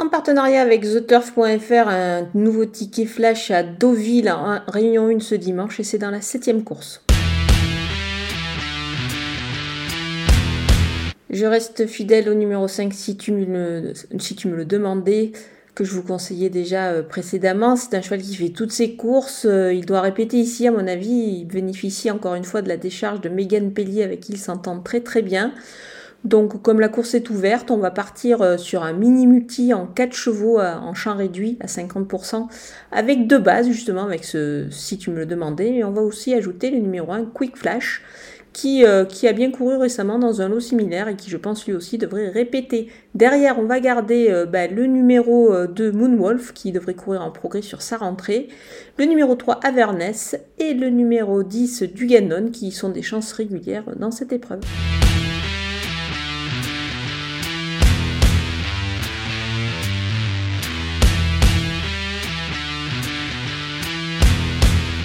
En 0.00 0.08
partenariat 0.08 0.62
avec 0.62 0.80
TheTurf.fr, 0.80 1.88
un 1.88 2.26
nouveau 2.32 2.64
ticket 2.64 3.04
flash 3.04 3.50
à 3.50 3.62
Deauville 3.62 4.30
en 4.30 4.60
Réunion 4.66 5.08
1 5.08 5.20
ce 5.20 5.34
dimanche 5.34 5.78
et 5.78 5.82
c'est 5.82 5.98
dans 5.98 6.10
la 6.10 6.22
septième 6.22 6.64
course. 6.64 7.04
Je 11.28 11.44
reste 11.44 11.86
fidèle 11.86 12.30
au 12.30 12.34
numéro 12.34 12.66
5 12.66 12.94
si 12.94 13.18
tu 13.18 13.30
me 13.32 13.44
le, 13.44 13.92
si 14.18 14.34
tu 14.34 14.48
me 14.48 14.56
le 14.56 14.64
demandais, 14.64 15.32
que 15.74 15.84
je 15.84 15.92
vous 15.92 16.02
conseillais 16.02 16.48
déjà 16.48 16.92
euh, 16.92 17.02
précédemment. 17.02 17.76
C'est 17.76 17.94
un 17.94 18.00
cheval 18.00 18.22
qui 18.22 18.34
fait 18.36 18.48
toutes 18.48 18.72
ses 18.72 18.96
courses. 18.96 19.44
Euh, 19.44 19.74
il 19.74 19.84
doit 19.84 20.00
répéter 20.00 20.38
ici, 20.38 20.66
à 20.66 20.70
mon 20.70 20.86
avis. 20.86 21.40
Il 21.40 21.44
bénéficie 21.44 22.10
encore 22.10 22.36
une 22.36 22.44
fois 22.44 22.62
de 22.62 22.68
la 22.68 22.78
décharge 22.78 23.20
de 23.20 23.28
Megan 23.28 23.70
Pellier 23.70 24.02
avec 24.02 24.20
qui 24.20 24.32
il 24.32 24.38
s'entend 24.38 24.80
très 24.80 25.00
très 25.00 25.20
bien. 25.20 25.52
Donc 26.24 26.60
comme 26.60 26.80
la 26.80 26.88
course 26.88 27.14
est 27.14 27.30
ouverte, 27.30 27.70
on 27.70 27.78
va 27.78 27.90
partir 27.90 28.42
euh, 28.42 28.56
sur 28.58 28.82
un 28.82 28.92
mini 28.92 29.26
multi 29.26 29.72
en 29.72 29.86
4 29.86 30.12
chevaux 30.12 30.60
en 30.60 30.92
champ 30.92 31.16
réduit 31.16 31.56
à 31.60 31.66
50% 31.66 32.46
avec 32.92 33.26
deux 33.26 33.38
bases 33.38 33.68
justement 33.68 34.04
avec 34.04 34.24
ce 34.24 34.66
si 34.70 34.98
tu 34.98 35.10
me 35.10 35.16
le 35.16 35.26
demandais 35.26 35.76
et 35.76 35.84
on 35.84 35.92
va 35.92 36.02
aussi 36.02 36.34
ajouter 36.34 36.70
le 36.70 36.78
numéro 36.78 37.10
1 37.12 37.24
Quick 37.26 37.56
Flash 37.56 38.02
qui, 38.52 38.84
euh, 38.84 39.04
qui, 39.04 39.28
a 39.28 39.32
bien 39.32 39.50
couru 39.52 39.76
récemment 39.76 40.18
dans 40.18 40.42
un 40.42 40.48
lot 40.48 40.60
similaire 40.60 41.08
et 41.08 41.14
qui 41.14 41.30
je 41.30 41.36
pense 41.36 41.64
lui 41.66 41.72
aussi 41.72 41.98
devrait 41.98 42.28
répéter. 42.28 42.88
Derrière 43.14 43.58
on 43.58 43.64
va 43.64 43.80
garder 43.80 44.26
euh, 44.28 44.44
bah, 44.44 44.66
le 44.66 44.86
numéro 44.86 45.54
2 45.66 45.92
Moonwolf 45.92 46.52
qui 46.52 46.72
devrait 46.72 46.94
courir 46.94 47.22
en 47.22 47.30
progrès 47.30 47.62
sur 47.62 47.80
sa 47.80 47.96
rentrée, 47.96 48.48
le 48.98 49.06
numéro 49.06 49.36
3 49.36 49.60
Averness 49.62 50.36
et 50.58 50.74
le 50.74 50.90
numéro 50.90 51.42
10 51.42 51.84
Duganon 51.94 52.50
qui 52.50 52.72
sont 52.72 52.90
des 52.90 53.02
chances 53.02 53.32
régulières 53.32 53.84
dans 53.96 54.10
cette 54.10 54.32
épreuve. 54.32 54.60